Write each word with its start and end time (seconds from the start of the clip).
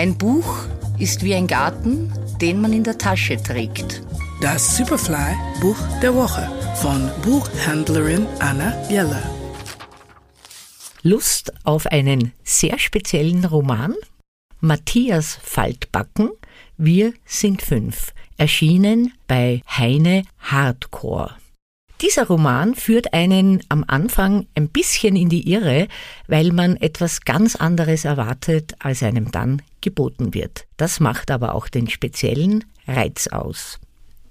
Ein 0.00 0.16
Buch 0.16 0.64
ist 0.98 1.22
wie 1.22 1.34
ein 1.34 1.46
Garten, 1.46 2.10
den 2.40 2.58
man 2.62 2.72
in 2.72 2.82
der 2.84 2.96
Tasche 2.96 3.36
trägt. 3.36 4.02
Das 4.40 4.78
Superfly 4.78 5.36
Buch 5.60 5.76
der 6.00 6.14
Woche 6.14 6.50
von 6.76 7.10
Buchhändlerin 7.20 8.26
Anna 8.38 8.72
Jeller. 8.88 9.22
Lust 11.02 11.52
auf 11.64 11.84
einen 11.84 12.32
sehr 12.42 12.78
speziellen 12.78 13.44
Roman? 13.44 13.94
Matthias 14.60 15.38
Faltbacken, 15.42 16.30
Wir 16.78 17.12
sind 17.26 17.60
fünf, 17.60 18.14
erschienen 18.38 19.12
bei 19.28 19.60
Heine 19.68 20.22
Hardcore. 20.38 21.39
Dieser 22.02 22.26
Roman 22.28 22.74
führt 22.74 23.12
einen 23.12 23.62
am 23.68 23.84
Anfang 23.86 24.46
ein 24.54 24.68
bisschen 24.68 25.16
in 25.16 25.28
die 25.28 25.50
Irre, 25.50 25.86
weil 26.28 26.50
man 26.50 26.76
etwas 26.76 27.20
ganz 27.20 27.56
anderes 27.56 28.06
erwartet, 28.06 28.74
als 28.78 29.02
einem 29.02 29.30
dann 29.30 29.60
geboten 29.82 30.32
wird. 30.32 30.66
Das 30.78 30.98
macht 30.98 31.30
aber 31.30 31.54
auch 31.54 31.68
den 31.68 31.90
speziellen 31.90 32.64
Reiz 32.88 33.26
aus. 33.26 33.78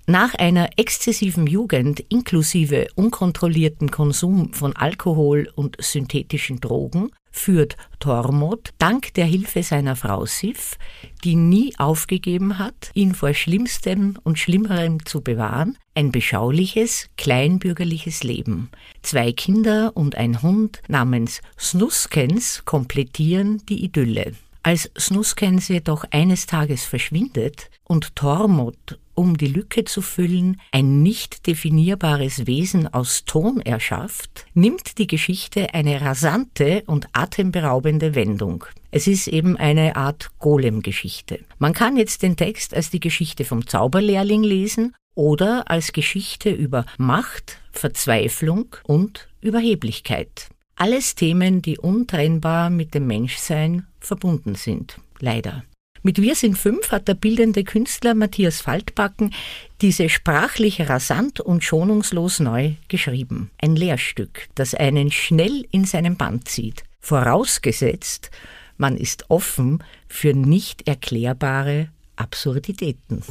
Nach 0.08 0.34
einer 0.34 0.72
exzessiven 0.78 1.46
Jugend 1.46 2.00
inklusive 2.10 2.88
unkontrollierten 2.96 3.92
Konsum 3.92 4.54
von 4.54 4.76
Alkohol 4.76 5.48
und 5.54 5.78
synthetischen 5.80 6.60
Drogen 6.60 7.12
führt 7.32 7.76
Tormod 8.00 8.70
dank 8.78 9.14
der 9.14 9.26
Hilfe 9.26 9.64
seiner 9.64 9.96
Frau 9.96 10.26
Sif, 10.26 10.78
die 11.24 11.36
nie 11.36 11.74
aufgegeben 11.78 12.60
hat, 12.60 12.92
ihn 12.94 13.14
vor 13.14 13.34
Schlimmstem 13.34 14.18
und 14.24 14.40
Schlimmerem 14.40 15.06
zu 15.06 15.22
bewahren, 15.22 15.78
ein 15.96 16.12
beschauliches, 16.12 17.10
kleinbürgerliches 17.18 18.24
Leben. 18.24 18.70
Zwei 19.02 19.32
Kinder 19.32 19.92
und 19.96 20.16
ein 20.16 20.42
Hund 20.42 20.82
namens 20.88 21.42
Snuskens 21.58 22.64
komplettieren 22.66 23.66
die 23.68 23.84
Idylle. 23.84 24.34
Als 24.70 24.92
Snuskens 24.96 25.68
jedoch 25.68 26.06
eines 26.12 26.46
Tages 26.46 26.86
verschwindet 26.86 27.72
und 27.86 28.16
Tormod 28.16 29.00
um 29.16 29.36
die 29.36 29.48
Lücke 29.48 29.84
zu 29.84 30.04
füllen, 30.04 30.62
ein 30.72 31.02
nicht 31.02 31.48
definierbares 31.48 32.46
Wesen 32.46 32.88
aus 32.88 33.26
Ton 33.26 33.62
erschafft, 33.62 34.46
nimmt 34.54 35.00
die 35.00 35.08
Geschichte 35.08 35.74
eine 35.74 36.02
rasante 36.02 36.84
und 36.86 37.08
atemberaubende 37.14 38.14
Wendung. 38.14 38.64
Es 38.92 39.08
ist 39.08 39.28
eben 39.28 39.58
eine 39.58 39.96
Art 39.96 40.30
Golem-Geschichte. 40.38 41.40
Man 41.58 41.74
kann 41.74 41.98
jetzt 41.98 42.22
den 42.22 42.38
Text 42.38 42.76
als 42.76 42.92
die 42.92 43.00
Geschichte 43.00 43.46
vom 43.46 43.66
Zauberlehrling 43.66 44.44
lesen 44.44 44.96
oder 45.16 45.72
als 45.72 45.94
Geschichte 45.94 46.52
über 46.52 46.86
Macht, 47.00 47.58
Verzweiflung 47.72 48.76
und 48.84 49.30
Überheblichkeit. 49.42 50.50
Alles 50.82 51.14
Themen, 51.14 51.62
die 51.62 51.78
untrennbar 51.78 52.70
mit 52.70 52.94
dem 52.94 53.06
Menschsein 53.06 53.86
verbunden 54.00 54.56
sind. 54.56 54.98
Leider. 55.20 55.66
Mit 56.04 56.22
Wir 56.22 56.36
sind 56.36 56.58
fünf 56.58 56.94
hat 56.94 57.10
der 57.10 57.16
bildende 57.16 57.66
Künstler 57.66 58.14
Matthias 58.14 58.62
Faltbacken 58.62 59.34
diese 59.82 60.08
sprachlich 60.08 60.88
rasant 60.88 61.42
und 61.42 61.66
schonungslos 61.66 62.40
neu 62.40 62.76
geschrieben. 62.88 63.52
Ein 63.62 63.76
Lehrstück, 63.76 64.48
das 64.56 64.74
einen 64.74 65.12
schnell 65.12 65.66
in 65.70 65.84
seinen 65.84 66.16
Band 66.16 66.48
zieht. 66.48 66.86
Vorausgesetzt, 67.02 68.32
man 68.78 68.96
ist 68.96 69.30
offen 69.30 69.84
für 70.08 70.34
nicht 70.34 70.88
erklärbare 70.88 71.90
Absurditäten. 72.16 73.22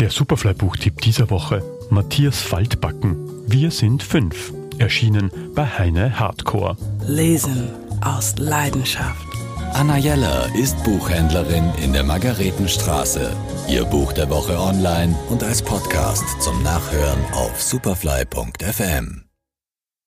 Der 0.00 0.10
Superfly-Buchtipp 0.10 1.00
dieser 1.02 1.30
Woche: 1.30 1.62
Matthias 1.90 2.40
Faltbacken. 2.40 3.46
Wir 3.46 3.70
sind 3.70 4.02
fünf. 4.02 4.52
Erschienen 4.82 5.30
bei 5.54 5.64
Heine 5.64 6.18
Hardcore. 6.18 6.76
Lesen 7.06 7.70
aus 8.00 8.34
Leidenschaft. 8.36 9.26
Anna 9.74 9.96
Jeller 9.96 10.52
ist 10.56 10.82
Buchhändlerin 10.82 11.72
in 11.82 11.92
der 11.92 12.02
Margaretenstraße. 12.02 13.32
Ihr 13.68 13.84
Buch 13.84 14.12
der 14.12 14.28
Woche 14.28 14.58
online 14.58 15.14
und 15.30 15.44
als 15.44 15.62
Podcast 15.62 16.42
zum 16.42 16.62
Nachhören 16.64 17.20
auf 17.32 17.62
superfly.fm. 17.62 19.31